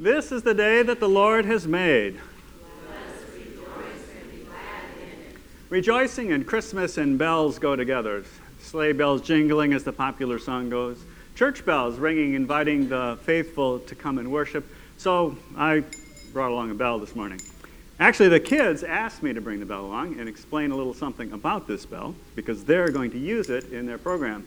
This 0.00 0.30
is 0.30 0.44
the 0.44 0.54
day 0.54 0.84
that 0.84 1.00
the 1.00 1.08
Lord 1.08 1.44
has 1.46 1.66
made. 1.66 2.20
Rejoicing 5.70 6.30
and 6.30 6.46
Christmas 6.46 6.98
and 6.98 7.18
bells 7.18 7.58
go 7.58 7.74
together. 7.74 8.22
Sleigh 8.60 8.92
bells 8.92 9.22
jingling, 9.22 9.72
as 9.72 9.82
the 9.82 9.92
popular 9.92 10.38
song 10.38 10.70
goes. 10.70 11.02
Church 11.34 11.66
bells 11.66 11.98
ringing, 11.98 12.34
inviting 12.34 12.88
the 12.88 13.18
faithful 13.22 13.80
to 13.80 13.96
come 13.96 14.18
and 14.18 14.30
worship. 14.30 14.64
So 14.98 15.36
I 15.56 15.82
brought 16.32 16.52
along 16.52 16.70
a 16.70 16.74
bell 16.74 17.00
this 17.00 17.16
morning. 17.16 17.40
Actually, 17.98 18.28
the 18.28 18.38
kids 18.38 18.84
asked 18.84 19.24
me 19.24 19.32
to 19.32 19.40
bring 19.40 19.58
the 19.58 19.66
bell 19.66 19.84
along 19.84 20.20
and 20.20 20.28
explain 20.28 20.70
a 20.70 20.76
little 20.76 20.94
something 20.94 21.32
about 21.32 21.66
this 21.66 21.84
bell 21.84 22.14
because 22.36 22.62
they're 22.62 22.90
going 22.90 23.10
to 23.10 23.18
use 23.18 23.50
it 23.50 23.72
in 23.72 23.84
their 23.84 23.98
program. 23.98 24.46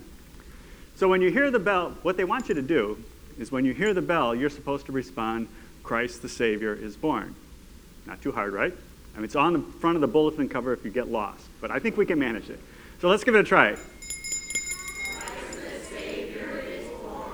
So 0.96 1.10
when 1.10 1.22
you 1.22 1.30
hear 1.30 1.52
the 1.52 1.60
bell, 1.60 1.94
what 2.04 2.16
they 2.16 2.24
want 2.24 2.48
you 2.48 2.56
to 2.56 2.62
do 2.62 3.04
is 3.42 3.52
when 3.52 3.66
you 3.66 3.74
hear 3.74 3.94
the 3.94 4.02
bell, 4.02 4.36
you're 4.36 4.52
supposed 4.52 4.86
to 4.86 4.92
respond, 4.92 5.48
Christ 5.84 6.22
the 6.22 6.30
Savior 6.30 6.76
is 6.76 6.96
born. 6.96 7.34
Not 8.06 8.22
too 8.22 8.32
hard, 8.32 8.54
right? 8.54 8.72
I 9.14 9.18
mean, 9.18 9.26
it's 9.26 9.36
on 9.36 9.54
the 9.54 9.60
front 9.80 9.96
of 9.96 10.02
the 10.02 10.08
bulletin 10.08 10.48
cover 10.48 10.74
if 10.74 10.86
you 10.86 10.92
get 10.92 11.12
lost, 11.12 11.44
but 11.60 11.72
I 11.72 11.80
think 11.80 11.98
we 11.98 12.06
can 12.06 12.20
manage 12.20 12.50
it. 12.50 12.60
So 13.02 13.10
let's 13.10 13.24
give 13.24 13.34
it 13.34 13.40
a 13.40 13.44
try. 13.44 13.72
Christ 13.72 13.88
the 15.54 15.96
Savior 15.96 16.64
is 16.68 16.88
born. 16.88 17.32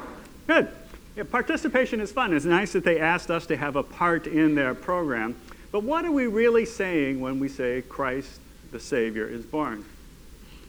Good. 0.48 0.70
Yeah, 1.18 1.24
participation 1.24 2.00
is 2.00 2.12
fun. 2.12 2.34
It's 2.34 2.46
nice 2.46 2.72
that 2.72 2.86
they 2.86 3.00
asked 3.00 3.30
us 3.30 3.46
to 3.48 3.58
have 3.58 3.76
a 3.76 3.84
part 3.84 4.28
in 4.28 4.56
their 4.56 4.74
program. 4.74 5.36
But 5.74 5.84
what 5.84 6.06
are 6.06 6.12
we 6.12 6.28
really 6.28 6.66
saying 6.66 7.20
when 7.20 7.38
we 7.40 7.50
say 7.50 7.84
Christ 7.90 8.40
the 8.72 8.80
Savior 8.80 9.28
is 9.28 9.46
born? 9.46 9.84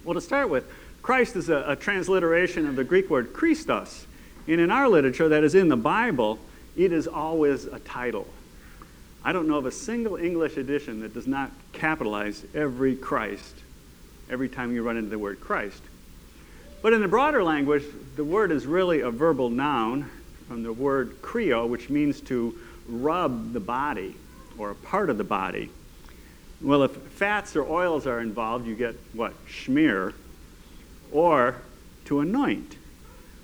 Well, 0.05 0.15
to 0.15 0.21
start 0.21 0.51
with, 0.51 0.65
Christ 1.01 1.37
is 1.37 1.49
a, 1.49 1.65
a 1.69 1.77
transliteration 1.77 2.67
of 2.67 2.75
the 2.75 2.85
Greek 2.85 3.09
word 3.09 3.33
Christos, 3.33 4.07
and 4.49 4.61
in 4.61 4.71
our 4.71 4.89
literature, 4.89 5.29
that 5.29 5.45
is 5.45 5.55
in 5.55 5.69
the 5.69 5.77
Bible, 5.77 6.39
it 6.77 6.93
is 6.93 7.07
always 7.07 7.67
a 7.67 7.79
title. 7.81 8.27
I 9.23 9.33
don't 9.33 9.47
know 9.47 9.59
of 9.59 9.67
a 9.67 9.73
single 9.73 10.17
English 10.17 10.57
edition 10.57 11.01
that 11.01 11.13
does 11.13 11.27
not 11.27 11.51
capitalize 11.73 12.45
every 12.55 12.97
Christ 12.97 13.55
every 14.31 14.49
time 14.49 14.73
you 14.73 14.83
run 14.83 14.97
into 14.97 15.11
the 15.11 15.19
word 15.19 15.41
Christ. 15.41 15.83
But 16.81 16.93
in 16.93 17.01
the 17.01 17.09
broader 17.09 17.43
language, 17.43 17.85
the 18.17 18.25
word 18.25 18.51
is 18.51 18.67
really 18.67 19.01
a 19.01 19.11
verbal 19.11 19.51
noun 19.51 20.11
from 20.47 20.63
the 20.63 20.73
word 20.73 21.21
creo, 21.21 21.69
which 21.69 21.91
means 21.91 22.21
to 22.23 22.59
rub 22.89 23.53
the 23.53 23.61
body 23.61 24.15
or 24.57 24.71
a 24.71 24.75
part 24.75 25.11
of 25.11 25.19
the 25.19 25.25
body. 25.25 25.71
Well, 26.61 26.83
if 26.85 26.93
fats 26.93 27.55
or 27.55 27.69
oils 27.69 28.07
are 28.07 28.21
involved, 28.21 28.67
you 28.67 28.75
get 28.75 28.97
what? 29.13 29.35
Schmear, 29.47 30.15
or 31.13 31.57
to 32.07 32.21
anoint 32.21 32.78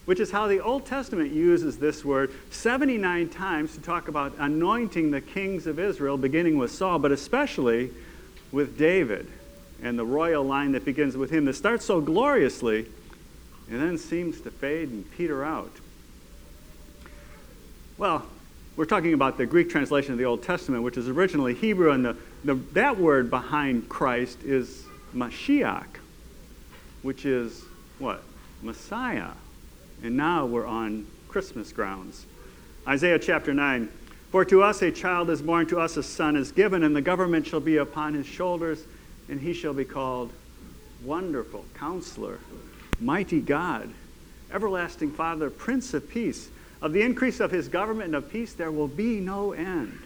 which 0.05 0.21
is 0.21 0.31
how 0.31 0.47
the 0.47 0.61
Old 0.61 0.85
Testament 0.87 1.33
uses 1.33 1.79
this 1.79 2.05
word 2.05 2.33
79 2.51 3.29
times 3.31 3.75
to 3.75 3.81
talk 3.81 4.09
about 4.09 4.35
anointing 4.39 5.11
the 5.11 5.21
kings 5.21 5.67
of 5.67 5.79
Israel, 5.79 6.17
beginning 6.17 6.59
with 6.59 6.71
Saul, 6.71 6.99
but 6.99 7.13
especially 7.13 7.91
with 8.53 8.79
David 8.79 9.27
and 9.83 9.99
the 9.99 10.05
royal 10.05 10.45
line 10.45 10.73
that 10.73 10.85
begins 10.85 11.17
with 11.17 11.31
him 11.31 11.45
that 11.47 11.55
starts 11.55 11.85
so 11.85 12.01
gloriously 12.01 12.87
and 13.71 13.81
then 13.81 13.99
seems 13.99 14.41
to 14.43 14.51
fade 14.51 14.91
and 14.91 15.11
peter 15.13 15.45
out. 15.45 15.73
Well, 17.97 18.27
we're 18.77 18.85
talking 18.87 19.15
about 19.15 19.39
the 19.39 19.47
Greek 19.47 19.71
translation 19.71 20.13
of 20.13 20.19
the 20.19 20.25
Old 20.25 20.43
Testament, 20.43 20.83
which 20.83 20.97
is 20.97 21.09
originally 21.09 21.55
Hebrew, 21.55 21.93
and 21.93 22.05
the, 22.05 22.17
the, 22.45 22.55
that 22.73 22.99
word 22.99 23.31
behind 23.31 23.89
Christ 23.89 24.43
is 24.43 24.85
Mashiach, 25.15 25.87
which 27.03 27.25
is 27.25 27.65
what? 27.99 28.23
Messiah. 28.63 29.31
And 30.05 30.19
now 30.19 30.45
we're 30.45 30.67
on 30.67 31.07
Christmas 31.29 31.73
grounds. 31.73 32.27
Isaiah 32.87 33.19
chapter 33.19 33.55
9 33.55 33.89
For 34.31 34.45
to 34.45 34.63
us 34.63 34.83
a 34.83 34.93
child 34.93 35.31
is 35.31 35.41
born, 35.41 35.67
to 35.69 35.81
us 35.81 35.97
a 35.97 36.03
son 36.03 36.37
is 36.37 36.53
given, 36.53 36.85
and 36.85 36.95
the 36.95 37.01
government 37.01 37.47
shall 37.47 37.61
be 37.61 37.79
upon 37.79 38.13
his 38.13 38.27
shoulders, 38.27 38.85
and 39.31 39.41
he 39.41 39.55
shall 39.55 39.73
be 39.73 39.87
called 39.87 40.31
Wonderful 41.03 41.65
Counselor, 41.73 42.39
Mighty 43.01 43.41
God, 43.41 43.95
Everlasting 44.53 45.11
Father, 45.11 45.49
Prince 45.49 45.95
of 45.95 46.07
Peace. 46.11 46.51
Of 46.83 46.93
the 46.93 47.01
increase 47.01 47.41
of 47.41 47.51
his 47.51 47.69
government 47.69 48.09
and 48.09 48.17
of 48.17 48.31
peace 48.31 48.53
there 48.53 48.71
will 48.71 48.89
be 48.89 49.21
no 49.21 49.53
end. 49.53 49.99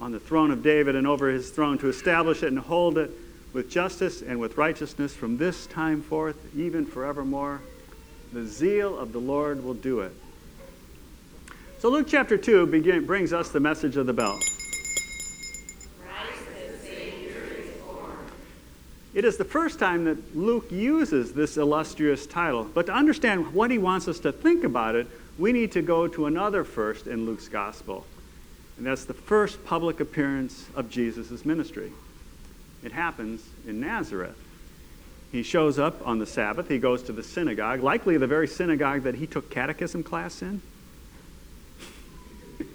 On 0.00 0.12
the 0.12 0.20
throne 0.20 0.52
of 0.52 0.62
David 0.62 0.94
and 0.94 1.08
over 1.08 1.28
his 1.28 1.50
throne 1.50 1.76
to 1.78 1.88
establish 1.88 2.44
it 2.44 2.52
and 2.52 2.58
hold 2.60 2.98
it 2.98 3.10
with 3.52 3.68
justice 3.68 4.22
and 4.22 4.38
with 4.38 4.56
righteousness 4.56 5.12
from 5.12 5.38
this 5.38 5.66
time 5.66 6.02
forth, 6.02 6.36
even 6.54 6.86
forevermore. 6.86 7.60
The 8.32 8.46
zeal 8.46 8.98
of 8.98 9.12
the 9.12 9.18
Lord 9.18 9.64
will 9.64 9.74
do 9.74 10.00
it. 10.00 10.12
So 11.78 11.88
Luke 11.90 12.06
chapter 12.08 12.36
2 12.36 12.66
begin, 12.66 13.06
brings 13.06 13.32
us 13.32 13.50
the 13.50 13.60
message 13.60 13.96
of 13.96 14.06
the 14.06 14.12
bell. 14.12 14.38
It 19.14 19.24
is 19.24 19.36
the 19.36 19.44
first 19.44 19.78
time 19.78 20.04
that 20.04 20.36
Luke 20.36 20.70
uses 20.70 21.32
this 21.32 21.56
illustrious 21.56 22.26
title. 22.26 22.64
But 22.64 22.86
to 22.86 22.92
understand 22.92 23.52
what 23.52 23.70
he 23.70 23.78
wants 23.78 24.06
us 24.06 24.20
to 24.20 24.30
think 24.30 24.64
about 24.64 24.94
it, 24.94 25.06
we 25.38 25.52
need 25.52 25.72
to 25.72 25.82
go 25.82 26.06
to 26.08 26.26
another 26.26 26.62
first 26.62 27.06
in 27.06 27.26
Luke's 27.26 27.48
gospel. 27.48 28.06
And 28.76 28.86
that's 28.86 29.06
the 29.06 29.14
first 29.14 29.64
public 29.64 30.00
appearance 30.00 30.66
of 30.74 30.90
Jesus' 30.90 31.44
ministry. 31.44 31.92
It 32.84 32.92
happens 32.92 33.42
in 33.66 33.80
Nazareth. 33.80 34.36
He 35.30 35.42
shows 35.42 35.78
up 35.78 36.06
on 36.06 36.18
the 36.18 36.26
Sabbath. 36.26 36.68
He 36.68 36.78
goes 36.78 37.02
to 37.04 37.12
the 37.12 37.22
synagogue, 37.22 37.82
likely 37.82 38.16
the 38.16 38.26
very 38.26 38.48
synagogue 38.48 39.02
that 39.02 39.16
he 39.16 39.26
took 39.26 39.50
catechism 39.50 40.02
class 40.02 40.40
in. 40.40 40.62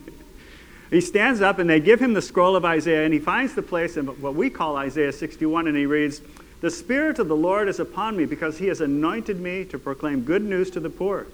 he 0.91 1.01
stands 1.01 1.41
up 1.41 1.57
and 1.57 1.67
they 1.69 1.79
give 1.79 1.99
him 1.99 2.13
the 2.13 2.21
scroll 2.21 2.55
of 2.55 2.63
Isaiah, 2.63 3.05
and 3.05 3.13
he 3.13 3.19
finds 3.19 3.55
the 3.55 3.63
place 3.63 3.97
in 3.97 4.05
what 4.05 4.35
we 4.35 4.51
call 4.51 4.77
Isaiah 4.77 5.11
61, 5.11 5.67
and 5.67 5.75
he 5.75 5.87
reads, 5.87 6.21
The 6.61 6.69
Spirit 6.69 7.17
of 7.17 7.27
the 7.27 7.35
Lord 7.35 7.67
is 7.67 7.79
upon 7.79 8.15
me 8.15 8.25
because 8.25 8.59
he 8.59 8.67
has 8.67 8.81
anointed 8.81 9.39
me 9.39 9.65
to 9.65 9.79
proclaim 9.79 10.21
good 10.21 10.43
news 10.43 10.69
to 10.71 10.79
the 10.79 10.91
poor. 10.91 11.25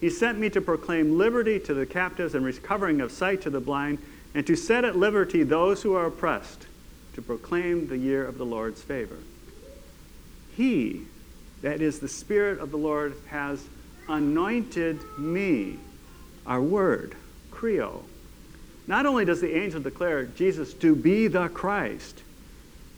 He 0.00 0.10
sent 0.10 0.38
me 0.38 0.48
to 0.50 0.60
proclaim 0.60 1.18
liberty 1.18 1.58
to 1.60 1.74
the 1.74 1.86
captives 1.86 2.34
and 2.34 2.44
recovering 2.44 3.00
of 3.00 3.10
sight 3.10 3.42
to 3.42 3.50
the 3.50 3.60
blind, 3.60 3.98
and 4.34 4.46
to 4.46 4.54
set 4.54 4.84
at 4.84 4.96
liberty 4.96 5.42
those 5.42 5.82
who 5.82 5.94
are 5.94 6.06
oppressed, 6.06 6.66
to 7.14 7.22
proclaim 7.22 7.88
the 7.88 7.98
year 7.98 8.24
of 8.24 8.38
the 8.38 8.46
Lord's 8.46 8.82
favor. 8.82 9.18
He, 10.56 11.02
that 11.62 11.80
is 11.80 11.98
the 11.98 12.08
Spirit 12.08 12.58
of 12.58 12.70
the 12.70 12.76
Lord, 12.76 13.14
has 13.28 13.64
anointed 14.08 15.00
me. 15.18 15.78
Our 16.46 16.60
word, 16.60 17.14
kreo. 17.52 18.02
Not 18.86 19.06
only 19.06 19.24
does 19.24 19.40
the 19.40 19.56
angel 19.56 19.80
declare 19.80 20.24
Jesus 20.24 20.74
to 20.74 20.94
be 20.94 21.28
the 21.28 21.48
Christ, 21.48 22.22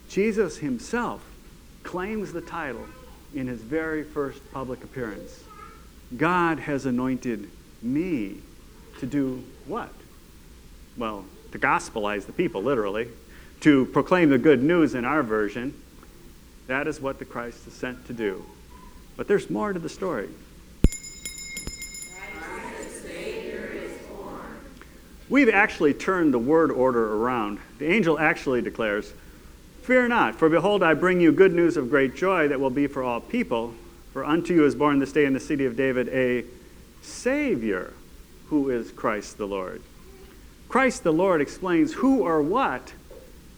Jesus 0.08 0.58
himself 0.58 1.22
claims 1.82 2.32
the 2.32 2.40
title 2.40 2.86
in 3.34 3.46
his 3.46 3.60
very 3.60 4.02
first 4.02 4.40
public 4.52 4.82
appearance. 4.82 5.44
God 6.16 6.58
has 6.60 6.86
anointed 6.86 7.50
me 7.82 8.38
to 9.00 9.06
do 9.06 9.44
what? 9.66 9.92
Well, 10.96 11.24
to 11.52 11.58
gospelize 11.58 12.26
the 12.26 12.32
people, 12.32 12.62
literally, 12.62 13.08
to 13.60 13.86
proclaim 13.86 14.30
the 14.30 14.38
good 14.38 14.62
news 14.62 14.94
in 14.94 15.04
our 15.04 15.22
version, 15.22 15.74
that 16.66 16.86
is 16.86 17.00
what 17.00 17.18
the 17.18 17.24
Christ 17.24 17.66
is 17.66 17.74
sent 17.74 18.06
to 18.06 18.12
do. 18.12 18.44
But 19.16 19.28
there's 19.28 19.50
more 19.50 19.72
to 19.72 19.78
the 19.78 19.88
story. 19.88 20.28
We've 25.28 25.48
actually 25.48 25.94
turned 25.94 26.34
the 26.34 26.38
word 26.38 26.70
order 26.70 27.14
around. 27.14 27.58
The 27.78 27.86
angel 27.86 28.18
actually 28.18 28.62
declares, 28.62 29.12
Fear 29.82 30.08
not, 30.08 30.34
for 30.34 30.48
behold, 30.48 30.82
I 30.82 30.94
bring 30.94 31.20
you 31.20 31.32
good 31.32 31.52
news 31.52 31.76
of 31.76 31.90
great 31.90 32.14
joy 32.14 32.48
that 32.48 32.60
will 32.60 32.70
be 32.70 32.86
for 32.86 33.02
all 33.02 33.20
people. 33.20 33.74
For 34.12 34.24
unto 34.24 34.54
you 34.54 34.64
is 34.64 34.74
born 34.74 34.98
this 34.98 35.12
day 35.12 35.24
in 35.24 35.32
the 35.32 35.40
city 35.40 35.64
of 35.64 35.76
David 35.76 36.08
a 36.08 36.44
Savior, 37.02 37.92
who 38.48 38.70
is 38.70 38.90
Christ 38.92 39.38
the 39.38 39.46
Lord. 39.46 39.82
Christ 40.68 41.02
the 41.02 41.12
Lord 41.12 41.40
explains 41.40 41.94
who 41.94 42.22
or 42.22 42.40
what 42.40 42.92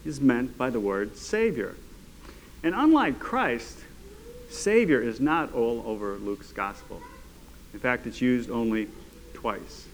is 0.04 0.20
meant 0.20 0.56
by 0.56 0.70
the 0.70 0.80
word 0.80 1.16
Savior. 1.16 1.76
And 2.66 2.74
unlike 2.74 3.20
Christ, 3.20 3.78
Savior 4.50 5.00
is 5.00 5.20
not 5.20 5.54
all 5.54 5.84
over 5.86 6.16
Luke's 6.16 6.50
gospel. 6.50 7.00
In 7.72 7.78
fact, 7.78 8.08
it's 8.08 8.20
used 8.20 8.50
only 8.50 8.88
twice. 9.34 9.86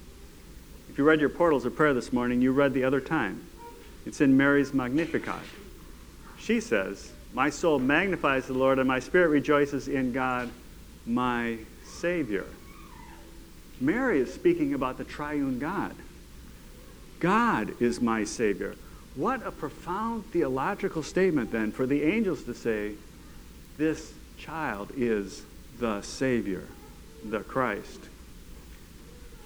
If 0.89 0.97
you 0.97 1.05
read 1.05 1.21
your 1.21 1.29
portals 1.29 1.67
of 1.67 1.77
prayer 1.77 1.93
this 1.93 2.15
morning, 2.15 2.41
you 2.41 2.51
read 2.51 2.73
the 2.73 2.85
other 2.85 3.03
time. 3.03 3.45
It's 4.07 4.23
in 4.23 4.39
Mary's 4.39 4.73
Magnificat. 4.73 5.43
She 6.39 6.61
says, 6.61 7.13
My 7.35 7.51
soul 7.51 7.79
magnifies 7.79 8.47
the 8.47 8.55
Lord, 8.55 8.79
and 8.79 8.89
my 8.89 9.01
spirit 9.01 9.29
rejoices 9.29 9.87
in 9.87 10.13
God, 10.15 10.49
my 11.05 11.59
Savior. 11.85 12.47
Mary 13.83 14.19
is 14.19 14.33
speaking 14.33 14.73
about 14.73 14.97
the 14.97 15.05
triune 15.05 15.59
God. 15.59 15.95
God 17.21 17.75
is 17.83 18.01
my 18.01 18.25
Savior. 18.25 18.77
What 19.15 19.47
a 19.47 19.51
profound 19.51 20.25
theological 20.27 21.03
statement, 21.03 21.53
then, 21.53 21.71
for 21.71 21.87
the 21.87 22.03
angels 22.03 22.45
to 22.45 22.55
say, 22.55 22.93
This 23.77 24.15
child 24.39 24.91
is 24.97 25.43
the 25.79 26.01
Savior, 26.01 26.65
the 27.23 27.41
Christ. 27.41 28.01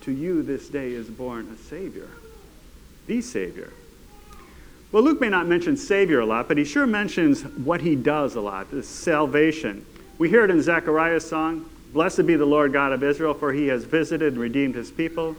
To 0.03 0.13
you, 0.13 0.43
this 0.43 0.69
day 0.69 0.93
is 0.93 1.09
born 1.09 1.49
a 1.53 1.57
Savior. 1.69 2.09
the 3.09 3.21
Savior. 3.21 3.73
Well, 4.93 5.03
Luke 5.03 5.21
may 5.21 5.29
not 5.29 5.49
mention 5.49 5.77
Savior 5.77 6.21
a 6.21 6.27
lot, 6.27 6.47
but 6.47 6.59
he 6.59 6.65
sure 6.65 6.87
mentions 6.87 7.43
what 7.43 7.81
he 7.81 7.97
does 7.97 8.37
a 8.37 8.41
lot 8.41 8.71
this 8.71 8.89
salvation. 8.89 9.85
We 10.17 10.29
hear 10.29 10.45
it 10.45 10.51
in 10.51 10.63
Zechariah's 10.63 11.29
song 11.29 11.69
Blessed 11.93 12.27
be 12.27 12.37
the 12.37 12.45
Lord 12.45 12.73
God 12.73 12.93
of 12.93 13.03
Israel, 13.03 13.35
for 13.35 13.53
he 13.53 13.69
has 13.69 13.85
visited 13.85 14.35
and 14.35 14.41
redeemed 14.41 14.75
his 14.75 14.91
people 14.91 15.35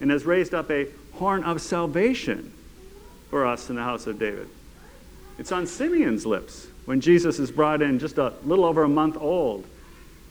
and 0.00 0.10
has 0.10 0.24
raised 0.24 0.54
up 0.54 0.70
a 0.70 0.88
horn 1.12 1.44
of 1.44 1.60
salvation 1.60 2.52
for 3.30 3.46
us 3.46 3.70
in 3.70 3.76
the 3.76 3.82
house 3.82 4.06
of 4.06 4.18
David. 4.18 4.48
It's 5.38 5.52
on 5.52 5.66
Simeon's 5.66 6.26
lips 6.26 6.66
when 6.84 7.00
Jesus 7.00 7.38
is 7.38 7.50
brought 7.50 7.82
in 7.82 7.98
just 7.98 8.18
a 8.18 8.32
little 8.44 8.64
over 8.64 8.82
a 8.82 8.88
month 8.88 9.16
old. 9.18 9.66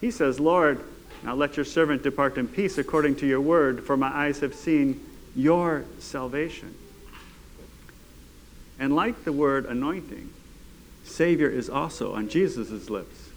He 0.02 0.12
says, 0.12 0.40
Lord, 0.40 0.84
now 1.24 1.36
let 1.36 1.56
your 1.56 1.66
servant 1.66 2.04
depart 2.04 2.38
in 2.38 2.48
peace 2.48 2.78
according 2.78 3.16
to 3.18 3.28
your 3.28 3.42
word, 3.42 3.84
for 3.84 3.98
my 3.98 4.10
eyes 4.10 4.40
have 4.40 4.54
seen 4.54 5.04
your 5.36 5.86
salvation. 6.00 6.74
And 8.80 8.96
like 8.96 9.24
the 9.24 9.32
word 9.32 9.66
anointing, 9.66 10.30
Savior 11.04 11.50
is 11.50 11.70
also 11.70 12.14
on 12.14 12.30
Jesus' 12.30 12.90
lips. 12.90 13.30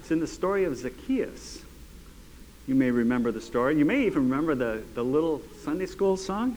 It's 0.00 0.10
in 0.10 0.20
the 0.20 0.26
story 0.26 0.64
of 0.64 0.76
Zacchaeus. 0.76 1.62
You 2.66 2.74
may 2.74 2.90
remember 2.90 3.32
the 3.32 3.40
story. 3.40 3.78
You 3.78 3.84
may 3.84 4.06
even 4.06 4.30
remember 4.30 4.54
the, 4.54 4.82
the 4.94 5.02
little 5.02 5.42
Sunday 5.64 5.86
school 5.86 6.16
song. 6.16 6.56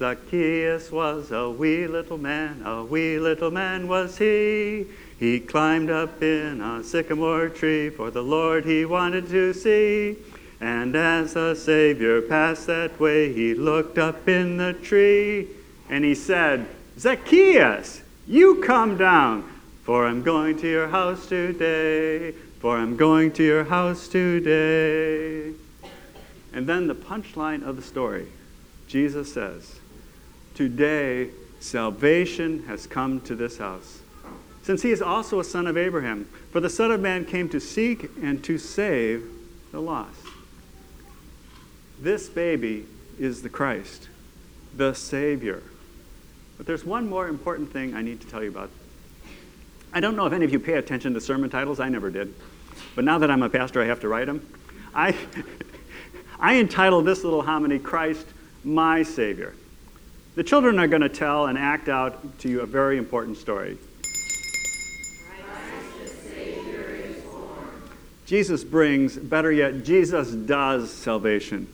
Zacchaeus 0.00 0.90
was 0.90 1.30
a 1.30 1.50
wee 1.50 1.86
little 1.86 2.16
man, 2.16 2.62
a 2.64 2.82
wee 2.82 3.18
little 3.18 3.50
man 3.50 3.86
was 3.86 4.16
he. 4.16 4.86
He 5.18 5.40
climbed 5.40 5.90
up 5.90 6.22
in 6.22 6.62
a 6.62 6.82
sycamore 6.82 7.50
tree 7.50 7.90
for 7.90 8.10
the 8.10 8.22
Lord 8.22 8.64
he 8.64 8.86
wanted 8.86 9.28
to 9.28 9.52
see. 9.52 10.16
And 10.58 10.96
as 10.96 11.34
the 11.34 11.54
Savior 11.54 12.22
passed 12.22 12.66
that 12.66 12.98
way, 12.98 13.30
he 13.30 13.52
looked 13.52 13.98
up 13.98 14.26
in 14.26 14.56
the 14.56 14.72
tree 14.72 15.48
and 15.90 16.02
he 16.02 16.14
said, 16.14 16.66
Zacchaeus, 16.98 18.00
you 18.26 18.62
come 18.62 18.96
down, 18.96 19.52
for 19.82 20.06
I'm 20.06 20.22
going 20.22 20.56
to 20.60 20.66
your 20.66 20.88
house 20.88 21.26
today, 21.26 22.32
for 22.60 22.78
I'm 22.78 22.96
going 22.96 23.32
to 23.32 23.42
your 23.42 23.64
house 23.64 24.08
today. 24.08 25.52
And 26.54 26.66
then 26.66 26.86
the 26.86 26.94
punchline 26.94 27.62
of 27.62 27.76
the 27.76 27.82
story 27.82 28.28
Jesus 28.88 29.34
says, 29.34 29.79
Today 30.54 31.30
salvation 31.60 32.64
has 32.64 32.86
come 32.86 33.20
to 33.22 33.34
this 33.34 33.58
house, 33.58 34.00
since 34.62 34.82
he 34.82 34.90
is 34.90 35.02
also 35.02 35.40
a 35.40 35.44
son 35.44 35.66
of 35.66 35.76
Abraham. 35.76 36.28
For 36.52 36.60
the 36.60 36.70
Son 36.70 36.90
of 36.90 37.00
Man 37.00 37.24
came 37.24 37.48
to 37.50 37.60
seek 37.60 38.10
and 38.22 38.42
to 38.44 38.58
save 38.58 39.24
the 39.72 39.80
lost. 39.80 40.26
This 42.00 42.28
baby 42.28 42.86
is 43.18 43.42
the 43.42 43.48
Christ, 43.48 44.08
the 44.76 44.94
Savior. 44.94 45.62
But 46.56 46.66
there's 46.66 46.84
one 46.84 47.08
more 47.08 47.28
important 47.28 47.72
thing 47.72 47.94
I 47.94 48.02
need 48.02 48.20
to 48.20 48.26
tell 48.26 48.42
you 48.42 48.50
about. 48.50 48.70
I 49.92 50.00
don't 50.00 50.16
know 50.16 50.26
if 50.26 50.32
any 50.32 50.44
of 50.44 50.52
you 50.52 50.60
pay 50.60 50.74
attention 50.74 51.14
to 51.14 51.20
sermon 51.20 51.50
titles. 51.50 51.80
I 51.80 51.88
never 51.88 52.10
did. 52.10 52.34
But 52.94 53.04
now 53.04 53.18
that 53.18 53.30
I'm 53.30 53.42
a 53.42 53.48
pastor, 53.48 53.82
I 53.82 53.86
have 53.86 54.00
to 54.00 54.08
write 54.08 54.26
them. 54.26 54.46
I, 54.94 55.16
I 56.40 56.56
entitled 56.56 57.04
this 57.04 57.24
little 57.24 57.42
homily, 57.42 57.78
Christ, 57.78 58.26
my 58.64 59.02
Savior. 59.02 59.54
The 60.36 60.44
children 60.44 60.78
are 60.78 60.86
going 60.86 61.02
to 61.02 61.08
tell 61.08 61.46
and 61.46 61.58
act 61.58 61.88
out 61.88 62.38
to 62.40 62.48
you 62.48 62.60
a 62.60 62.66
very 62.66 62.98
important 62.98 63.36
story. 63.36 63.78
Jesus 68.26 68.62
brings, 68.62 69.16
better 69.16 69.50
yet, 69.50 69.82
Jesus 69.84 70.30
does 70.30 70.92
salvation. 70.92 71.66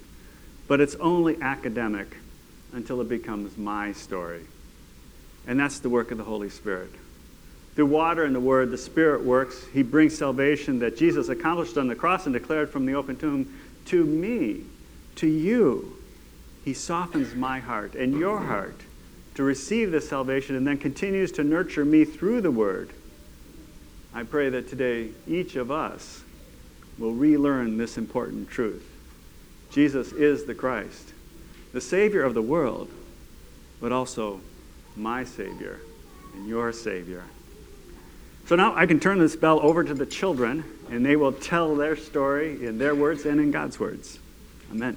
But 0.69 0.81
it's 0.81 0.95
only 0.95 1.37
academic 1.43 2.17
until 2.73 3.03
it 3.03 3.11
becomes 3.11 3.59
my 3.59 3.93
story. 3.93 4.41
And 5.47 5.61
that's 5.61 5.81
the 5.81 5.91
work 5.91 6.11
of 6.11 6.17
the 6.17 6.25
Holy 6.25 6.49
Spirit. 6.49 6.91
Through 7.75 7.87
water 7.87 8.25
and 8.25 8.35
the 8.35 8.41
Word, 8.41 8.71
the 8.71 8.79
Spirit 8.79 9.23
works. 9.23 9.67
He 9.75 9.83
brings 9.83 10.17
salvation 10.17 10.79
that 10.79 10.97
Jesus 10.97 11.29
accomplished 11.29 11.77
on 11.77 11.89
the 11.89 11.95
cross 11.95 12.25
and 12.25 12.33
declared 12.33 12.71
from 12.71 12.87
the 12.87 12.95
open 12.95 13.17
tomb 13.17 13.55
to 13.87 14.03
me, 14.03 14.63
to 15.17 15.27
you. 15.27 15.95
He 16.67 16.75
softens 16.75 17.33
my 17.37 17.61
heart 17.61 17.95
and 17.95 18.19
your 18.19 18.41
heart 18.41 18.81
to 19.37 19.45
receive 19.45 19.93
this 19.93 20.09
salvation 20.09 20.57
and 20.57 20.67
then 20.67 20.79
continues 20.79 21.31
to 21.33 21.45
nurture 21.45 21.85
me 21.85 22.05
through 22.05 22.41
the 22.41 22.51
Word. 22.51 22.91
I 24.13 24.25
pray 24.25 24.49
that 24.49 24.69
today 24.69 25.11
each 25.29 25.55
of 25.55 25.71
us 25.71 26.25
will 26.99 27.13
relearn 27.13 27.79
this 27.79 27.97
important 27.97 28.51
truth. 28.51 28.85
Jesus 29.71 30.11
is 30.11 30.45
the 30.45 30.57
Christ, 30.57 31.13
the 31.73 31.81
Savior 31.81 32.25
of 32.25 32.35
the 32.35 32.43
world, 32.43 32.91
but 33.81 33.93
also 33.93 34.41
my 34.97 35.23
Savior 35.23 35.79
and 36.35 36.49
your 36.49 36.73
Savior. 36.73 37.23
So 38.47 38.57
now 38.57 38.75
I 38.75 38.87
can 38.87 38.99
turn 38.99 39.21
this 39.21 39.37
bell 39.37 39.61
over 39.61 39.85
to 39.85 39.95
the 39.95 40.07
children, 40.07 40.65
and 40.91 41.07
they 41.07 41.15
will 41.15 41.33
tell 41.33 41.77
their 41.77 41.95
story 41.95 42.67
in 42.67 42.79
their 42.79 42.97
words 42.97 43.25
and 43.25 43.39
in 43.39 43.53
God's 43.53 43.79
words. 43.79 44.19
Amen. 44.73 44.97